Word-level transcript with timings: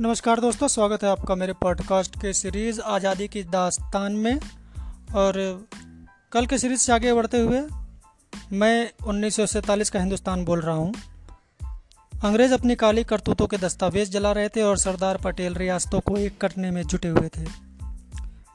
नमस्कार 0.00 0.40
दोस्तों, 0.40 0.68
स्वागत 0.68 1.02
है 1.04 1.10
आपका 1.10 1.34
मेरे 1.34 1.52
पॉडकास्ट 1.52 2.16
के 2.16 2.32
सीरीज़ 2.32 2.80
आज़ादी 2.80 3.28
की 3.28 3.42
दास्तान 3.42 4.12
में। 4.12 4.40
और 5.14 5.64
कल 6.32 6.46
के 6.46 6.58
सीरीज़ 6.58 6.80
से 6.80 6.92
आगे 6.92 7.14
बढ़ते 7.14 7.38
हुए 7.38 7.62
मैं 8.52 8.90
उन्नीस 9.06 9.36
सौ 9.36 9.46
सैंतालीस 9.46 9.90
का 9.90 10.00
हिंदुस्तान 10.00 10.44
बोल 10.44 10.60
रहा 10.60 10.76
हूँ। 10.76 10.94
अंग्रेज़ 12.24 12.54
अपनी 12.54 12.74
काली 12.74 13.04
करतूतों 13.04 13.46
के 13.46 13.56
दस्तावेज़ 13.56 14.10
जला 14.10 14.32
रहे 14.32 14.48
थे 14.48 14.62
और 14.62 14.76
सरदार 14.76 15.16
पटेल 15.16 15.54
रियासतों 15.54 16.00
को 16.00 16.16
एक 16.16 16.40
करने 16.40 16.70
में 16.70 16.82
जुटे 16.82 17.08
हुए 17.08 17.28
थे। 17.28 17.71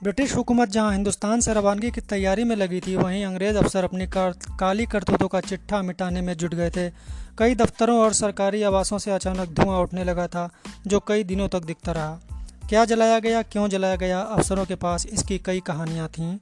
ब्रिटिश 0.04 0.36
हुकूमत 0.36 0.70
जहाँ 0.70 0.92
हिंदुस्तान 0.92 1.42
से 1.42 1.54
रवानगी 1.54 1.92
की 1.92 2.02
तैयारी 2.02 2.44
में 2.44 2.56
लगी 2.56 2.80
थी, 2.80 2.96
वहीं 2.96 3.26
अंग्रेज़ 3.26 3.58
अफसर 3.58 3.84
अपनी 3.84 4.08
काली 4.60 4.86
करतूतों 4.86 5.28
का 5.28 5.40
चिट्ठा 5.40 5.82
मिटाने 5.82 6.22
में 6.22 6.34
जुट 6.34 6.56
गए 6.56 6.70
थे। 6.70 6.90
कई 7.38 7.56
दफ्तरों 7.56 8.00
और 8.00 8.14
सरकारी 8.14 8.64
आवासों 8.64 8.98
से 8.98 9.12
अचानक 9.12 9.50
धुआँ 9.50 9.80
उठने 9.80 10.04
लगा 10.04 10.28
था, 10.28 10.50
जो 10.88 11.00
कई 11.00 11.24
दिनों 11.24 11.48
तक 11.48 11.60
दिखता 11.60 11.92
रहा। 11.92 12.20
क्या 12.70 12.86
जलाया 12.86 13.20
गया, 13.20 13.42
क्यों 13.42 13.68
जलाया 13.68 13.96
गया, 13.96 14.20
अफसरों 14.20 14.66
के 14.66 14.76
पास 14.76 15.06
इसकी 15.06 15.38
कई 15.38 15.60
कहानियाँ 15.60 16.08
थीं। 16.08 16.38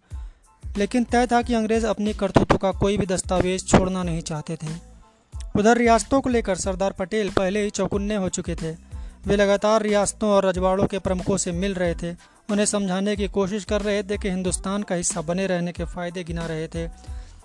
लेकिन 0.78 1.04
तय 1.04 1.28
था 1.28 1.42
कि 1.42 1.54
अंग्रेज़ 1.54 1.86
अपनी 1.86 2.14
करतूतों 2.14 2.58
का 2.58 2.72
कोई 2.72 2.98
भी 2.98 3.06
दस्तावेज़ 3.06 3.66
छोड़ना 3.66 4.04
नहीं 4.04 4.22
चाहते 4.22 4.56
थे। 4.56 4.96
उधर 5.58 5.78
रियासतों 5.78 6.22
को 6.22 6.30
लेकर 6.30 6.56
सरदार 6.56 6.92
पटेल 6.92 7.30
पहले 7.30 7.64
ही 7.64 7.70
चौकुन्ने 7.70 8.16
हो 8.16 8.30
चुके 8.30 8.56
थे। 8.56 8.85
वे 9.28 9.36
लगातार 9.36 9.82
रियासतों 9.82 10.30
और 10.30 10.46
रजवाड़ों 10.46 10.86
के 10.88 11.00
प्रमुखों 11.00 11.38
से 11.38 11.52
मिल 11.52 11.74
रहे 11.74 11.94
थे। 11.94 12.12
उन्हें 12.52 12.66
समझाने 12.66 13.16
की 13.16 13.28
कोशिश 13.28 13.64
कर 13.66 13.82
रहे 13.82 14.04
थे 14.04 14.18
कि 14.18 14.30
हिंदुस्तान 14.30 14.84
का 14.84 14.96
हिस्सा 14.96 15.22
बने 15.22 15.48
रहने 15.48 15.72
के 15.72 15.86
फ़ायदे 15.86 16.24
गिना 16.24 16.46
रहे 16.46 16.68
थे। 16.68 16.88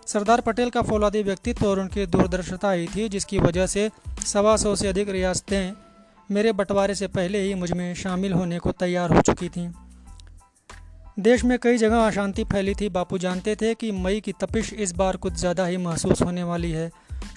सरदार 0.06 0.41
पटेल 0.41 0.70
का 0.70 0.83
फौलादी 0.83 1.23
व्यक्तित्व 1.23 1.66
और 1.66 1.80
उनकी 1.80 2.06
दूरदर्शिता 2.06 2.70
ही 2.70 2.86
थी, 2.86 3.08
जिसकी 3.08 3.39
वजह 3.39 3.67
से 3.67 3.91
सवा 4.27 4.56
सौ 4.56 4.75
से 4.77 4.89
अधिक 4.89 5.08
रियासतें 5.08 5.73
मेरे 6.31 6.53
बंटवारे 6.53 6.95
से 6.95 7.06
पहले 7.08 7.41
ही 7.41 7.55
मुझमें 7.55 7.95
शामिल 7.95 8.33
होने 8.33 8.58
को 8.58 8.73
तैयार 8.73 9.12
हो 9.12 9.20
चुकी 9.23 9.48
थीं। 9.48 9.70
देश 11.19 11.45
में 11.45 11.58
कई 11.58 11.78
जगह 11.78 12.06
अशांति 12.06 12.45
फैली 12.45 12.75
थी। 12.75 12.89
बापू 12.89 13.19
जानते 13.19 13.55
थे 13.56 13.75
कि 13.75 13.91
मई 13.92 14.20
की 14.20 14.33
तपिश 14.33 14.73
इस 14.75 14.92
बार 14.92 15.17
कुछ 15.17 15.33
ज़्यादा 15.33 15.67
ही 15.67 15.77
महसूस 15.77 16.23
होने 16.23 16.42
वाली 16.42 16.70
है। 16.70 16.91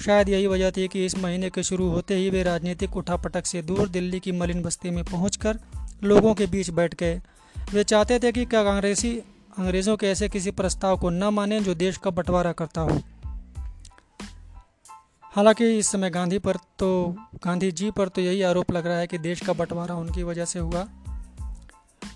शायद 0.06 0.30
यही 0.30 0.48
वजह 0.48 0.72
थी 0.72 0.88
कि 0.88 1.06
इस 1.06 1.17
महीने 1.17 1.50
के 1.50 1.64
शुरू 1.64 1.89
होते 1.89 2.16
ही 2.16 2.30
वे 2.30 2.44
राजनीतिक 2.44 2.98
उठापटक 2.98 3.45
से 3.45 3.62
दूर 3.62 3.89
दिल्ली 3.89 4.20
की 4.20 4.31
मलिन 4.31 4.62
बस्ती 4.62 4.89
में 4.89 5.03
पहुंचकर 5.03 5.59
लोगों 6.03 6.34
के 6.34 6.45
बीच 6.45 6.70
बैठ 6.70 6.95
गए। 6.95 7.22
वे 7.73 7.84
चाहते 7.84 8.20
थे 8.20 8.31
कि 8.31 8.45
कांग्रेसी 8.45 9.17
अंग्रेज़ों 9.58 9.98
के 9.98 10.08
ऐसे 10.08 10.30
किसी 10.30 10.52
प्रस्ताव 10.52 10.98
को 10.98 11.09
न 11.09 11.23
माने 11.23 11.59
जो 11.59 11.73
देश 11.76 11.98
का 11.98 12.09
बंटवारा 12.09 12.52
करता 12.52 12.81
हो। 12.81 13.00
हालाँकि 15.34 15.78
इस 15.78 15.88
समय 15.88 16.09
गांधी 16.09 16.39
पर 16.39 16.56
तो 16.80 17.16
गांधी 17.45 17.72
जी 17.72 17.92
पर 17.92 18.08
तो 18.08 18.22
यही 18.22 18.42
आरोप 18.42 18.72
लग 18.72 18.88
रहा 18.88 18.98
है 18.98 19.08
कि 19.08 19.17
देश 19.17 19.42
का 19.42 19.54
बंटवारा 19.54 19.95
उनकी 19.95 20.23
वजह 20.23 20.45
से 20.45 20.59
हुआ। 20.59 20.88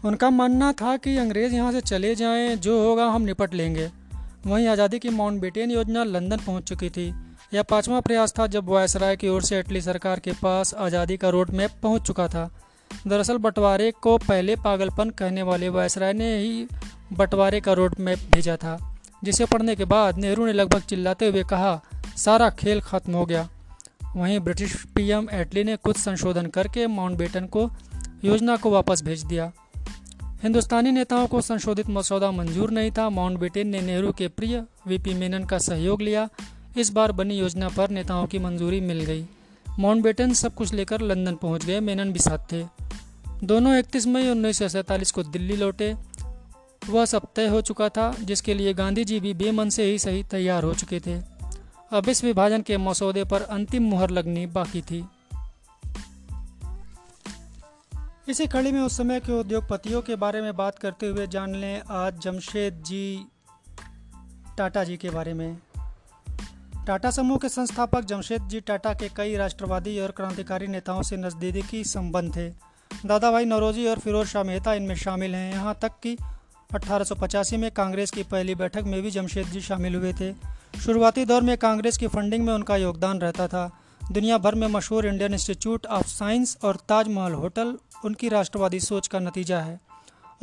उनका 0.06 0.30
मानना 0.30 0.72
था 0.72 0.96
कि 0.98 1.16
अंग्रेज़ 1.18 1.54
यहाँ 1.54 1.72
से 1.72 1.82
चले 1.82 2.14
जाएँ, 2.16 2.56
जो 2.56 2.84
होगा 2.84 3.06
हम 3.06 3.22
निपट 3.22 3.54
लेंगे। 3.54 3.90
वहीं 4.46 4.68
आज़ादी 4.68 5.00
की 5.00 5.10
माउंट 5.10 5.42
बेटेन 5.42 5.72
योजना 5.72 6.04
लंदन 6.04 6.38
पहुँच 6.38 6.64
चुकी 6.64 6.90
थी। 6.90 7.14
यह 7.52 7.64
पांचवा 7.64 8.00
प्रयास 8.00 8.34
था 8.40 8.46
जब 8.48 8.70
वायसराय 8.70 9.16
की 9.16 9.28
ओर 9.28 9.42
से 9.42 9.58
अटली 9.58 9.82
सरकार 9.82 10.20
के 10.20 10.32
पास 10.32 10.74
आज़ादी 10.76 11.18
का 11.18 11.30
रोड 11.30 11.50
मैप 11.50 11.72
पहुँच 11.84 12.02
चुका 12.02 12.28
था। 12.28 12.50
दरअसल 13.08 13.38
बंटवारे 13.38 13.92
को 14.02 14.18
पहले 14.18 14.56
पागलपन 14.56 15.10
कहने 15.10 15.44
वाले 15.44 15.70
वायसराय 15.70 16.14
ने 16.14 16.36
ही 16.38 16.68
बंटवारे 17.14 17.60
का 17.62 17.74
रोड 17.74 17.96
मैप 18.00 18.20
भेजा 18.34 18.56
था, 18.56 18.78
जिसे 19.24 19.46
पढ़ने 19.46 19.76
के 19.76 19.86
बाद 19.86 20.18
नेहरू 20.18 20.46
ने 20.46 20.54
लगभग 20.54 20.82
चिल्लाते 20.82 21.28
हुए 21.28 21.44
कहा, 21.44 21.80
सारा 22.18 22.50
खेल 22.50 22.82
खत्म 22.82 23.14
हो 23.14 23.26
गया। 23.26 23.48
वहीं 24.16 24.40
ब्रिटिश 24.40 24.76
पीएम 24.96 25.28
एटली 25.32 25.64
ने 25.64 25.76
कुछ 25.78 25.98
संशोधन 25.98 26.46
करके 26.48 26.88
माउंटबेटन 26.88 27.46
को 27.46 27.70
योजना 28.24 28.58
को 28.58 28.72
वापस 28.72 29.04
भेज 29.04 29.24
दिया। 29.24 29.52
हिंदुस्तानी 30.44 30.92
नेताओं 30.92 31.28
को 31.28 31.42
संशोधित 31.42 31.90
मसौदा 31.90 32.32
मंजूर 32.32 32.72
नहीं 32.72 32.92
था। 32.92 33.10
माउंटबेटन 33.10 33.68
ने 33.68 33.82
नेहरू 33.82 34.12
के 34.12 34.28
प्रिय 34.28 34.64
वीपी 34.88 35.14
मेनन 35.14 35.46
का 35.46 35.58
सहयोग 35.60 36.02
लिया। 36.02 36.28
इस 36.80 36.90
बार 36.90 37.12
बनी 37.12 37.40
योजना 37.40 37.70
पर 37.70 37.90
नेताओं 37.90 38.26
की 38.28 38.40
मंजूरी 38.40 38.82
मिल 38.82 39.02
गई। 39.02 39.26
माउंटबेटन 39.80 40.34
सब 40.34 40.56
कुछ 40.56 40.74
लेकर 40.74 41.02
लंदन 41.02 41.36
पहुँच 41.36 41.66
गए, 41.66 41.80
मेनन 41.80 42.12
भी 42.12 42.20
साथ 42.20 42.52
थे। 42.52 42.66
दोनों 43.44 43.76
31 43.76 44.08
मई 44.08 44.30
उन्नीस 44.30 44.60
सौ 44.60 44.68
सैंतालीस 44.68 45.12
को 45.12 45.24
दिल्ली 45.24 45.56
लौटे। 45.56 45.96
वह 46.90 47.06
सब 47.06 47.28
तय 47.36 47.48
हो 47.48 47.62
चुका 47.62 47.90
था, 47.90 48.16
जिसके 48.22 48.54
लिए 48.54 48.74
गांधी 48.74 49.06
जी 49.06 49.20
भी 49.20 49.34
बेमन 49.34 49.70
से 49.70 49.84
ही 49.84 50.00
सही 50.00 50.24
तैयार 50.24 50.64
हो 50.64 50.74
चुके 50.74 51.00
थे। 51.00 51.16
अब 51.92 52.10
इस 52.10 52.24
विभाजन 52.24 52.62
के 52.62 52.78
मसौदे 52.78 53.24
पर 53.24 53.42
अंतिम 53.42 53.84
मुहर 53.84 54.10
लगनी 54.10 54.46
बाकी 54.46 54.82
थी। 54.82 55.06
इसी 58.30 58.48
कड़ी 58.48 58.72
में 58.72 58.82
उस 58.82 58.98
समय 58.98 59.20
के 59.20 59.40
उद्योगपतियों 59.40 60.02
के 60.02 60.16
बारे 60.16 60.42
में 60.42 60.56
बात 60.56 60.80
करते 60.80 61.08
हुए 61.08 61.28
जान 61.28 61.56
लें 61.56 61.82
आज 61.90 62.20
जमशेद 62.20 62.84
जी 62.88 63.26
टाटा 64.58 64.84
जी 64.84 64.98
के 64.98 65.10
बारे 65.10 65.34
में। 65.34 65.58
टाटा 66.88 67.10
समूह 67.12 67.38
के 67.38 67.50
संस्थापक 67.50 68.02
जमशेद 68.02 68.42
जी 68.42 68.60
टाटा 68.60 68.94
के 68.94 69.08
कई 69.16 69.36
राष्ट्रवादी 69.36 70.00
और 70.00 70.12
क्रांतिकारी 70.12 70.68
नेताओं 70.68 71.02
से 71.02 71.18
नज़दीकी 71.18 71.84
संबंध 71.84 72.36
थे। 72.36 72.48
दादा 73.08 73.32
भाई 73.32 73.46
नौरोजी 73.46 73.88
और 73.88 74.00
फिरोज 74.00 74.28
शाह 74.28 74.44
मेहता 74.44 74.74
इनमें 74.74 74.96
शामिल 74.96 75.36
हैं। 75.36 75.52
यहाँ 75.54 75.78
तक 75.82 76.00
कि 76.04 76.16
अट्ठारह 76.70 77.58
में 77.58 77.70
कांग्रेस 77.72 78.12
की 78.12 78.24
पहली 78.24 78.56
बैठक 78.56 78.84
में 78.86 79.02
भी 79.02 79.12
जमशेद 79.12 79.48
जी 79.48 79.62
शामिल 79.62 79.96
हुए 79.96 80.14
थे। 80.14 80.32
शुरुआती 80.80 81.26
दौर 81.26 81.42
में 81.42 81.58
कांग्रेस 81.58 81.98
की 81.98 82.08
फंडिंग 82.08 82.46
में 82.46 82.54
उनका 82.54 82.76
योगदान 82.78 83.20
रहता 83.20 83.48
था। 83.48 83.70
दुनिया 84.12 84.38
भर 84.38 84.56
में 84.56 84.68
मशहूर 84.68 85.08
इंडियन 85.08 85.34
इंस्टीट्यूट 85.34 85.86
ऑफ़ 85.86 86.08
साइंस 86.08 86.58
और 86.64 86.76
ताजमहल 86.90 87.34
होटल 87.34 87.78
उनकी 88.06 88.30
राष्ट्रवादी 88.30 88.80
सोच 88.80 89.08
का 89.08 89.20
नतीजा 89.20 89.60
है। 89.60 89.80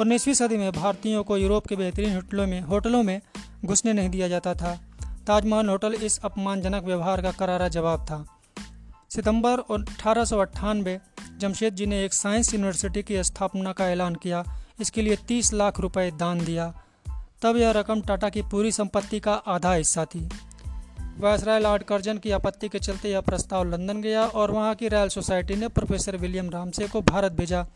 उन्नीसवीं 0.00 0.34
सदी 0.34 0.56
में 0.56 0.72
भारतीयों 0.72 1.24
को 1.24 1.36
यूरोप 1.36 1.66
के 1.66 1.76
बेहतरीन 1.76 2.14
होटलों 2.14 2.46
में 2.46 2.60
होटलों 2.60 3.02
में 3.02 3.20
घुसने 3.64 3.92
नहीं 3.92 4.08
दिया 4.08 4.28
जाता 4.28 4.54
था। 4.54 4.80
ताजमहल 5.26 5.68
होटल 5.68 5.94
इस 5.94 6.18
अपमानजनक 6.18 6.84
व्यवहार 6.84 7.22
का 7.22 7.32
करारा 7.32 7.68
जवाब 7.68 8.00
था। 8.04 8.26
सितंबर 9.10 9.58
अठारह 9.58 10.24
सौ 10.24 10.38
अट्ठानबे 10.38 11.00
जमशेद 11.38 11.74
जी 11.74 11.86
ने 11.86 12.04
एक 12.04 12.14
साइंस 12.14 12.54
यूनिवर्सिटी 12.54 13.02
की 13.02 13.24
स्थापना 13.24 13.72
का 13.72 13.90
ऐलान 13.90 14.14
किया। 14.14 14.44
इसके 14.80 15.02
लिए 15.02 15.16
30 15.16 15.52
लाख 15.52 15.80
रुपए 15.80 16.10
दान 16.10 16.44
दिया। 16.44 16.74
तब 17.42 17.56
यह 17.56 17.70
रकम 17.70 18.00
टाटा 18.00 18.28
की 18.28 18.42
पूरी 18.42 18.72
संपत्ति 18.72 19.20
का 19.20 19.34
आधा 19.34 19.72
हिस्सा 19.72 20.04
थी। 20.04 20.28
वायसराय 21.18 21.60
लॉर्ड 21.60 21.82
कर्जन 21.82 22.18
की 22.18 22.30
आपत्ति 22.30 22.68
के 22.68 22.78
चलते 22.78 23.10
यह 23.10 23.20
प्रस्ताव 23.20 23.64
लंदन 23.64 24.02
गया 24.02 24.26
और 24.26 24.50
वहाँ 24.50 24.74
की 24.74 24.88
रॉयल 24.88 25.08
सोसाइटी 25.08 25.54
ने 25.54 25.68
प्रोफेसर 25.68 26.16
विलियम 26.16 26.50
रामसे 26.50 26.88
को 26.88 27.00
भारत 27.00 27.32
भेजा। 27.32 27.66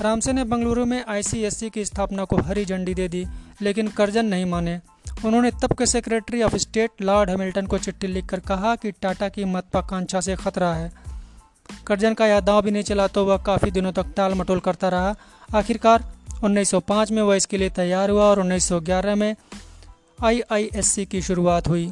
रामसे 0.00 0.32
ने 0.32 0.44
बंगलुरु 0.44 0.86
में 0.86 1.04
आईसीएससी 1.04 1.70
की 1.70 1.84
स्थापना 1.84 2.24
को 2.24 2.36
हरी 2.36 2.64
झंडी 2.64 2.94
दे 2.94 3.08
दी, 3.08 3.26
लेकिन 3.62 3.88
कर्जन 3.88 4.26
नहीं 4.26 4.46
माने। 4.46 4.80
उन्होंने 5.24 5.50
तब 5.62 5.72
के 5.72 5.86
secretary 5.86 6.42
of 6.42 6.56
state 6.58 7.02
Lord 7.02 7.30
Hamilton 7.30 7.66
को 7.66 7.78
चिट्ठी 7.78 8.06
लिखकर 8.06 8.40
कहा 8.42 8.74
कि 8.76 8.90
टाटा 8.92 9.28
की 9.28 9.44
महत्वाकांक्षा 9.46 10.20
से 10.20 10.36
खतरा 10.36 10.72
है। 10.74 10.90
कर्जन 11.86 12.14
का 12.14 12.26
यह 12.26 12.40
दाव 12.40 12.62
भी 12.62 12.70
नहीं 12.70 12.82
चला 12.82 13.06
तो 13.08 13.24
वह 13.24 13.36
काफ़ी 13.46 13.70
दिनों 13.70 13.92
तक 13.92 14.12
टाल 14.16 14.34
मटोल 14.34 14.60
करता 14.60 14.88
रहा। 14.88 15.14
आखिरकार 15.54 16.04
1905 16.44 17.10
में 17.10 17.22
वह 17.22 17.36
इसके 17.36 17.58
लिए 17.58 17.70
तैयार 17.70 18.10
हुआ 18.10 18.24
और 18.24 18.40
1911 18.40 19.14
में 19.14 19.34
आईआईएससी 20.24 21.04
की 21.06 21.22
शुरुआत 21.22 21.68
हुई। 21.68 21.90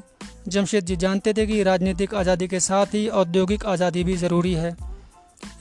जमशेद 0.49 0.85
जी 0.85 0.97
जानते 0.97 1.33
थे 1.33 1.47
कि 1.47 1.63
राजनीतिक 1.63 2.15
आज़ादी 2.15 2.49
के 2.49 2.61
साथ 2.61 2.95
ही 2.95 3.07
औद्योगिक 3.21 3.65
आज़ादी 3.67 4.05
भी 4.05 4.17
ज़रूरी 4.17 4.53
है। 4.55 4.77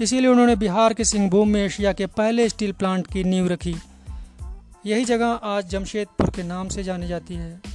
इसीलिए 0.02 0.30
उन्होंने 0.30 0.56
बिहार 0.56 0.94
के 0.94 1.04
सिंहभूम 1.06 1.50
में 1.50 1.64
एशिया 1.66 1.94
के 1.94 2.06
पहले 2.12 2.48
स्टील 2.50 2.72
प्लांट 2.74 3.08
की 3.08 3.24
नींव 3.24 3.48
रखी। 3.48 3.76
यही 4.86 5.06
जगह 5.06 5.26
आज 5.26 5.70
जमशेदपुर 5.70 6.30
के 6.30 6.44
नाम 6.44 6.68
से 6.68 6.84
जानी 6.84 7.08
जाती 7.08 7.36
है। 7.36 7.73